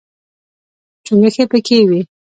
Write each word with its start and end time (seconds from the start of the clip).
چونګښې 1.05 1.45
پکې 1.51 1.77
وي. 1.89 1.99